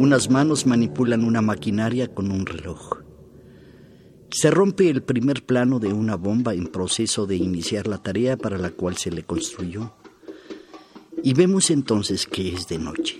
[0.00, 3.02] Unas manos manipulan una maquinaria con un reloj.
[4.30, 8.56] Se rompe el primer plano de una bomba en proceso de iniciar la tarea para
[8.56, 9.92] la cual se le construyó.
[11.22, 13.18] Y vemos entonces que es de noche.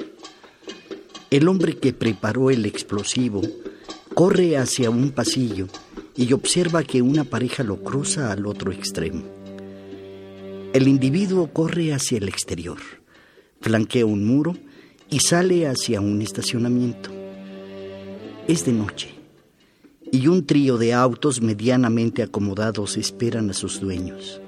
[1.29, 3.43] El hombre que preparó el explosivo
[4.15, 5.67] corre hacia un pasillo
[6.17, 9.25] y observa que una pareja lo cruza al otro extremo.
[10.73, 12.79] El individuo corre hacia el exterior,
[13.61, 14.57] flanquea un muro
[15.11, 17.11] y sale hacia un estacionamiento.
[18.47, 19.15] Es de noche
[20.13, 24.41] y un trío de autos medianamente acomodados esperan a sus dueños.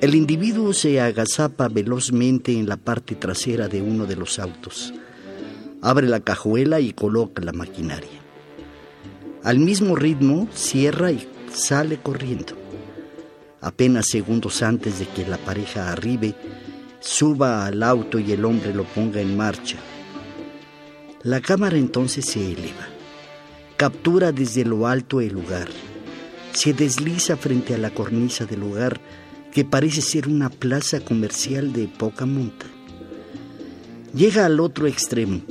[0.00, 4.92] El individuo se agazapa velozmente en la parte trasera de uno de los autos,
[5.80, 8.20] abre la cajuela y coloca la maquinaria.
[9.44, 12.54] Al mismo ritmo cierra y sale corriendo.
[13.60, 16.34] Apenas segundos antes de que la pareja arribe,
[17.04, 19.76] suba al auto y el hombre lo ponga en marcha.
[21.22, 22.88] La cámara entonces se eleva,
[23.76, 25.68] captura desde lo alto el lugar,
[26.52, 29.00] se desliza frente a la cornisa del lugar
[29.52, 32.66] que parece ser una plaza comercial de poca monta.
[34.14, 35.42] Llega al otro extremo,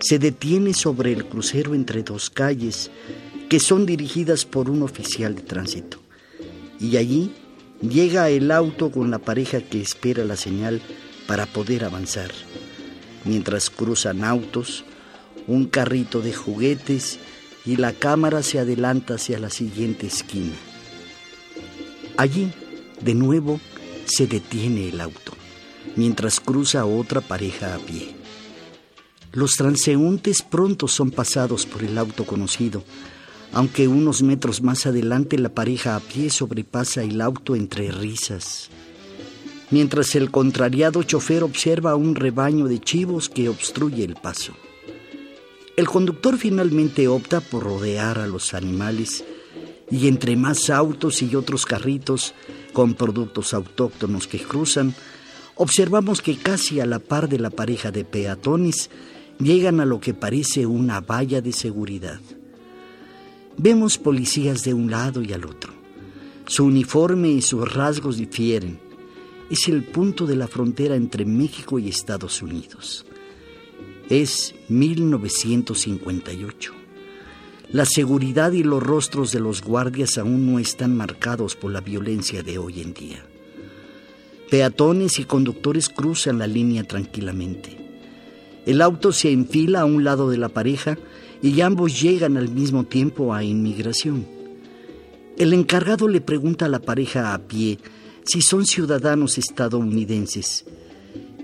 [0.00, 2.90] se detiene sobre el crucero entre dos calles
[3.48, 5.98] que son dirigidas por un oficial de tránsito
[6.78, 7.32] y allí
[7.80, 10.80] Llega el auto con la pareja que espera la señal
[11.28, 12.32] para poder avanzar.
[13.24, 14.84] Mientras cruzan autos,
[15.46, 17.18] un carrito de juguetes
[17.66, 20.54] y la cámara se adelanta hacia la siguiente esquina.
[22.16, 22.50] Allí,
[23.02, 23.60] de nuevo,
[24.06, 25.34] se detiene el auto,
[25.96, 28.16] mientras cruza otra pareja a pie.
[29.32, 32.82] Los transeúntes pronto son pasados por el auto conocido,
[33.52, 38.70] aunque unos metros más adelante la pareja a pie sobrepasa el auto entre risas.
[39.70, 44.54] Mientras el contrariado chofer observa un rebaño de chivos que obstruye el paso.
[45.76, 49.24] El conductor finalmente opta por rodear a los animales
[49.90, 52.34] y entre más autos y otros carritos
[52.72, 54.94] con productos autóctonos que cruzan,
[55.54, 58.90] observamos que casi a la par de la pareja de peatones
[59.38, 62.20] llegan a lo que parece una valla de seguridad.
[63.56, 65.72] Vemos policías de un lado y al otro.
[66.46, 68.87] Su uniforme y sus rasgos difieren.
[69.50, 73.06] Es el punto de la frontera entre México y Estados Unidos.
[74.10, 76.74] Es 1958.
[77.70, 82.42] La seguridad y los rostros de los guardias aún no están marcados por la violencia
[82.42, 83.24] de hoy en día.
[84.50, 88.02] Peatones y conductores cruzan la línea tranquilamente.
[88.66, 90.98] El auto se enfila a un lado de la pareja
[91.40, 94.26] y ambos llegan al mismo tiempo a inmigración.
[95.38, 97.78] El encargado le pregunta a la pareja a pie
[98.24, 100.64] si son ciudadanos estadounidenses.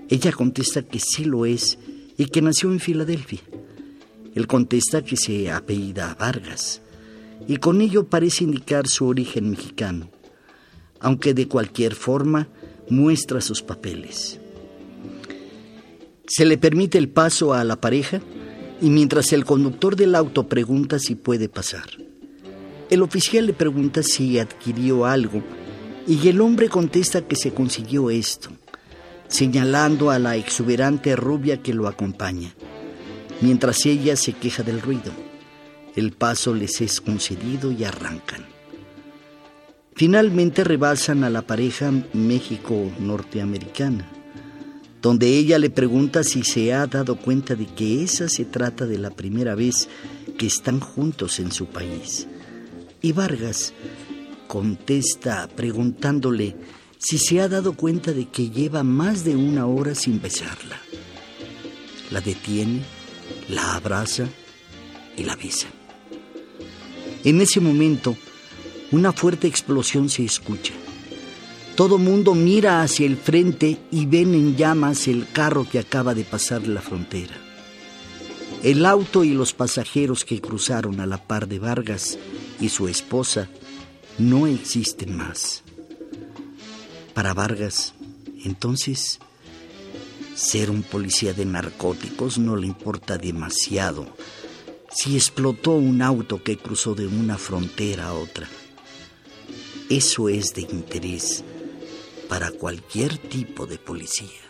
[0.09, 1.77] Ella contesta que sí lo es
[2.17, 3.41] y que nació en Filadelfia.
[4.35, 6.81] Él contesta que se apellida Vargas
[7.47, 10.09] y con ello parece indicar su origen mexicano,
[10.99, 12.47] aunque de cualquier forma
[12.89, 14.39] muestra sus papeles.
[16.27, 18.21] Se le permite el paso a la pareja
[18.81, 21.85] y mientras el conductor del auto pregunta si puede pasar.
[22.89, 25.43] El oficial le pregunta si adquirió algo
[26.07, 28.49] y el hombre contesta que se consiguió esto,
[29.27, 32.53] señalando a la exuberante rubia que lo acompaña,
[33.41, 35.11] mientras ella se queja del ruido.
[35.95, 38.45] El paso les es concedido y arrancan.
[39.95, 44.11] Finalmente rebasan a la pareja México-norteamericana
[45.05, 48.97] donde ella le pregunta si se ha dado cuenta de que esa se trata de
[48.97, 49.87] la primera vez
[50.35, 52.25] que están juntos en su país.
[53.03, 53.71] Y Vargas
[54.47, 56.55] contesta preguntándole
[56.97, 60.79] si se ha dado cuenta de que lleva más de una hora sin besarla.
[62.11, 62.81] La detiene,
[63.49, 64.27] la abraza
[65.17, 65.67] y la besa.
[67.23, 68.15] En ese momento,
[68.91, 70.73] una fuerte explosión se escucha.
[71.75, 76.23] Todo mundo mira hacia el frente y ven en llamas el carro que acaba de
[76.23, 77.35] pasar la frontera.
[78.63, 82.17] El auto y los pasajeros que cruzaron a la par de Vargas
[82.59, 83.49] y su esposa
[84.17, 85.63] no existen más.
[87.13, 87.93] Para Vargas,
[88.43, 89.19] entonces,
[90.35, 94.07] ser un policía de narcóticos no le importa demasiado
[94.91, 98.47] si explotó un auto que cruzó de una frontera a otra.
[99.89, 101.43] Eso es de interés
[102.29, 104.41] para cualquier tipo de policía.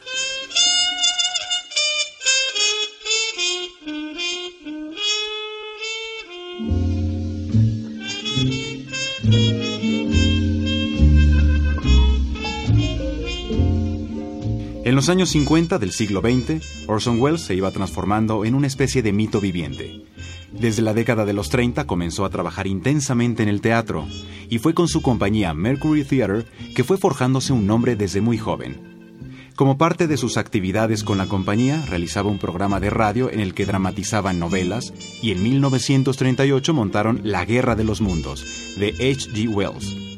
[15.06, 19.14] Los años 50 del siglo XX, Orson Welles se iba transformando en una especie de
[19.14, 20.04] mito viviente.
[20.52, 24.08] Desde la década de los 30 comenzó a trabajar intensamente en el teatro
[24.50, 29.52] y fue con su compañía Mercury Theatre que fue forjándose un nombre desde muy joven.
[29.56, 33.54] Como parte de sus actividades con la compañía, realizaba un programa de radio en el
[33.54, 34.92] que dramatizaban novelas
[35.22, 38.44] y en 1938 montaron La Guerra de los Mundos,
[38.80, 39.50] de H.G.
[39.50, 40.15] Wells.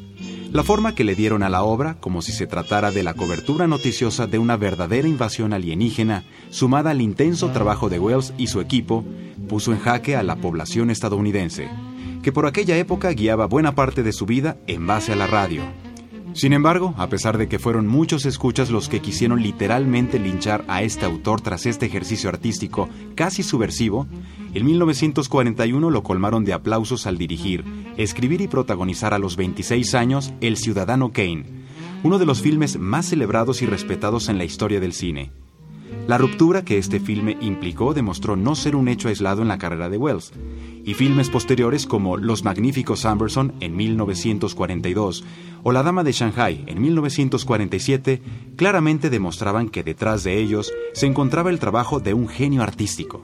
[0.50, 3.66] La forma que le dieron a la obra, como si se tratara de la cobertura
[3.66, 9.04] noticiosa de una verdadera invasión alienígena, sumada al intenso trabajo de Wells y su equipo,
[9.46, 11.68] puso en jaque a la población estadounidense,
[12.22, 15.62] que por aquella época guiaba buena parte de su vida en base a la radio.
[16.34, 20.82] Sin embargo, a pesar de que fueron muchos escuchas los que quisieron literalmente linchar a
[20.82, 24.06] este autor tras este ejercicio artístico casi subversivo,
[24.54, 27.64] en 1941 lo colmaron de aplausos al dirigir,
[27.96, 31.44] escribir y protagonizar a los 26 años El Ciudadano Kane,
[32.02, 35.32] uno de los filmes más celebrados y respetados en la historia del cine.
[36.08, 39.90] La ruptura que este filme implicó demostró no ser un hecho aislado en la carrera
[39.90, 40.32] de Wells,
[40.82, 45.22] y filmes posteriores como Los Magníficos Amberson en 1942
[45.64, 48.22] o La Dama de Shanghai en 1947
[48.56, 53.22] claramente demostraban que detrás de ellos se encontraba el trabajo de un genio artístico.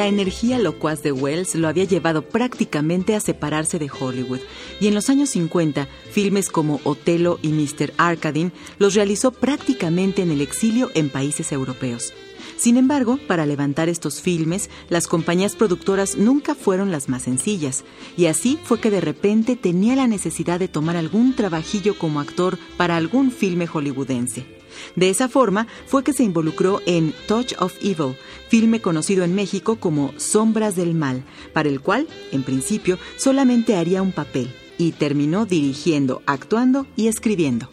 [0.00, 4.40] La energía locuaz de Wells lo había llevado prácticamente a separarse de Hollywood,
[4.80, 7.92] y en los años 50, filmes como Otelo y Mr.
[7.98, 12.14] Arkadin los realizó prácticamente en el exilio en países europeos.
[12.56, 17.84] Sin embargo, para levantar estos filmes, las compañías productoras nunca fueron las más sencillas,
[18.16, 22.58] y así fue que de repente tenía la necesidad de tomar algún trabajillo como actor
[22.78, 24.59] para algún filme hollywoodense.
[24.96, 28.16] De esa forma fue que se involucró en Touch of Evil,
[28.48, 34.02] filme conocido en México como Sombras del Mal, para el cual, en principio, solamente haría
[34.02, 37.68] un papel y terminó dirigiendo, actuando y escribiendo.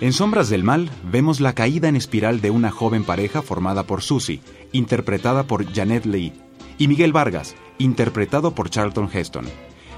[0.00, 4.02] En Sombras del Mal vemos la caída en espiral de una joven pareja formada por
[4.02, 4.40] Susie,
[4.72, 6.32] interpretada por Janet Lee,
[6.78, 9.46] y Miguel Vargas, interpretado por Charlton Heston.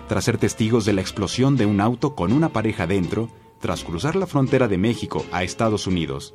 [0.08, 3.28] Tras ser testigos de la explosión de un auto con una pareja dentro,
[3.60, 6.34] tras cruzar la frontera de México a Estados Unidos.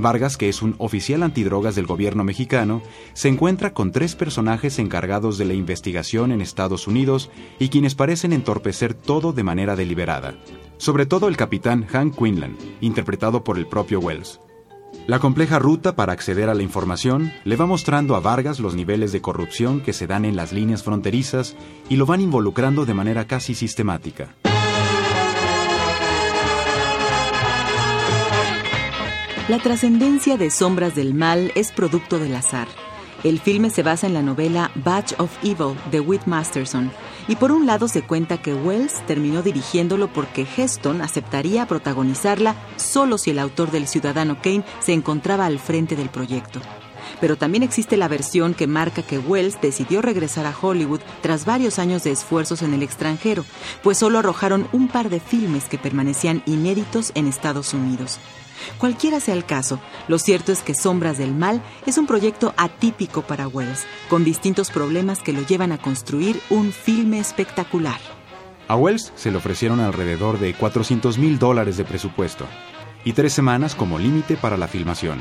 [0.00, 2.82] Vargas, que es un oficial antidrogas del gobierno mexicano,
[3.12, 8.32] se encuentra con tres personajes encargados de la investigación en Estados Unidos y quienes parecen
[8.32, 10.34] entorpecer todo de manera deliberada.
[10.78, 14.40] Sobre todo el capitán Hank Quinlan, interpretado por el propio Wells.
[15.06, 19.12] La compleja ruta para acceder a la información le va mostrando a Vargas los niveles
[19.12, 21.56] de corrupción que se dan en las líneas fronterizas
[21.88, 24.34] y lo van involucrando de manera casi sistemática.
[29.50, 32.68] La trascendencia de Sombras del Mal es producto del azar.
[33.24, 36.92] El filme se basa en la novela Batch of Evil de Whit Masterson,
[37.26, 43.18] y por un lado se cuenta que Wells terminó dirigiéndolo porque Heston aceptaría protagonizarla solo
[43.18, 46.60] si el autor del Ciudadano Kane se encontraba al frente del proyecto.
[47.20, 51.80] Pero también existe la versión que marca que Wells decidió regresar a Hollywood tras varios
[51.80, 53.44] años de esfuerzos en el extranjero,
[53.82, 58.20] pues solo arrojaron un par de filmes que permanecían inéditos en Estados Unidos.
[58.78, 63.22] Cualquiera sea el caso, lo cierto es que Sombras del Mal es un proyecto atípico
[63.22, 68.00] para Wells, con distintos problemas que lo llevan a construir un filme espectacular.
[68.68, 72.46] A Wells se le ofrecieron alrededor de 400 mil dólares de presupuesto
[73.04, 75.20] y tres semanas como límite para la filmación.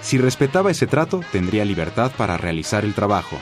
[0.00, 3.38] Si respetaba ese trato, tendría libertad para realizar el trabajo.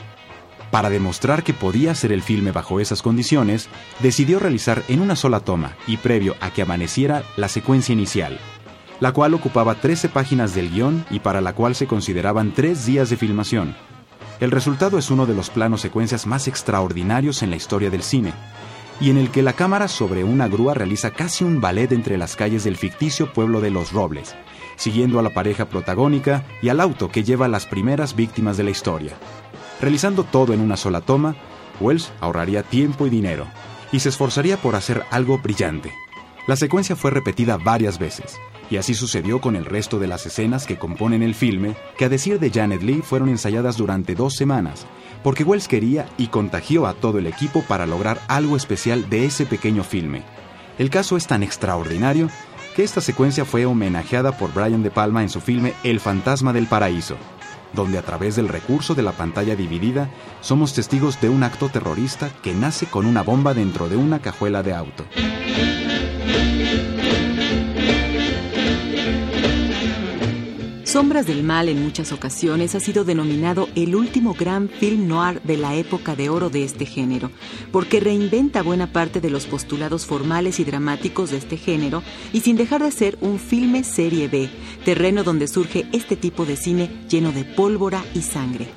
[0.71, 3.69] Para demostrar que podía hacer el filme bajo esas condiciones,
[4.00, 8.38] decidió realizar en una sola toma y previo a que amaneciera la secuencia inicial,
[9.01, 13.11] la cual ocupaba 13 páginas del guion y para la cual se consideraban tres días
[13.11, 13.75] de filmación.
[14.41, 18.33] El resultado es uno de los planos secuencias más extraordinarios en la historia del cine,
[19.01, 22.37] y en el que la cámara sobre una grúa realiza casi un ballet entre las
[22.37, 24.35] calles del ficticio pueblo de Los Robles,
[24.77, 28.65] siguiendo a la pareja protagónica y al auto que lleva a las primeras víctimas de
[28.65, 29.15] la historia.
[29.81, 31.35] Realizando todo en una sola toma,
[31.81, 33.47] Wells ahorraría tiempo y dinero,
[33.91, 35.93] y se esforzaría por hacer algo brillante.
[36.47, 38.39] La secuencia fue repetida varias veces,
[38.71, 42.09] y así sucedió con el resto de las escenas que componen el filme, que a
[42.09, 44.87] decir de Janet Lee fueron ensayadas durante dos semanas,
[45.23, 49.47] porque Wells quería y contagió a todo el equipo para lograr algo especial de ese
[49.47, 50.23] pequeño filme.
[50.78, 52.28] El caso es tan extraordinario
[52.75, 56.66] que esta secuencia fue homenajeada por Brian De Palma en su filme El fantasma del
[56.66, 57.16] paraíso,
[57.73, 62.31] donde a través del recurso de la pantalla dividida somos testigos de un acto terrorista
[62.42, 65.04] que nace con una bomba dentro de una cajuela de auto.
[70.93, 75.57] Sombras del Mal en muchas ocasiones ha sido denominado el último gran film noir de
[75.57, 77.31] la época de oro de este género,
[77.73, 82.03] porque reinventa buena parte de los postulados formales y dramáticos de este género
[82.35, 84.51] y sin dejar de ser un filme serie B,
[84.85, 88.69] terreno donde surge este tipo de cine lleno de pólvora y sangre.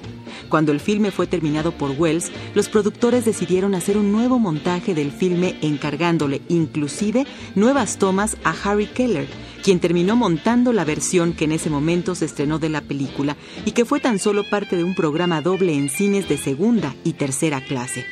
[0.49, 5.11] Cuando el filme fue terminado por Wells, los productores decidieron hacer un nuevo montaje del
[5.11, 7.25] filme encargándole inclusive
[7.55, 9.27] nuevas tomas a Harry Keller,
[9.63, 13.71] quien terminó montando la versión que en ese momento se estrenó de la película y
[13.71, 17.61] que fue tan solo parte de un programa doble en cines de segunda y tercera
[17.61, 18.05] clase.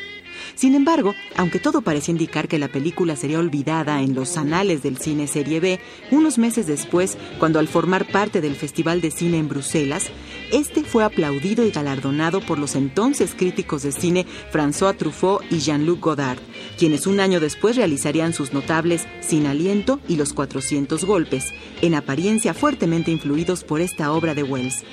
[0.56, 4.98] Sin embargo, aunque todo parecía indicar que la película sería olvidada en los anales del
[4.98, 5.80] cine serie B,
[6.12, 10.10] unos meses después, cuando al formar parte del Festival de Cine en Bruselas,
[10.52, 16.00] este fue aplaudido y galardonado por los entonces críticos de cine François Truffaut y Jean-Luc
[16.00, 16.40] Godard,
[16.78, 22.54] quienes un año después realizarían sus notables Sin Aliento y Los 400 Golpes, en apariencia
[22.54, 24.84] fuertemente influidos por esta obra de Wells.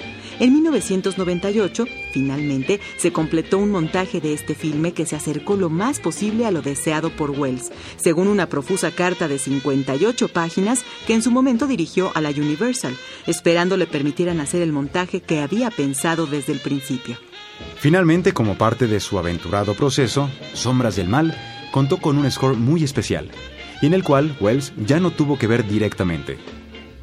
[0.41, 6.01] En 1998, finalmente, se completó un montaje de este filme que se acercó lo más
[6.01, 11.23] posible a lo deseado por Wells, según una profusa carta de 58 páginas que en
[11.23, 16.27] su momento dirigió a la Universal, esperando le permitieran hacer el montaje que había pensado
[16.27, 17.19] desde el principio.
[17.77, 21.37] Finalmente, como parte de su aventurado proceso, Sombras del Mal
[21.71, 23.31] contó con un score muy especial,
[23.83, 26.39] y en el cual Wells ya no tuvo que ver directamente.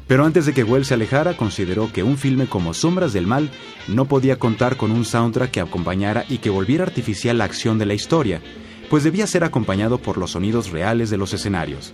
[0.08, 3.50] Pero antes de que Wells se alejara, consideró que un filme como Sombras del Mal
[3.88, 7.84] no podía contar con un soundtrack que acompañara y que volviera artificial la acción de
[7.84, 8.40] la historia,
[8.88, 11.92] pues debía ser acompañado por los sonidos reales de los escenarios.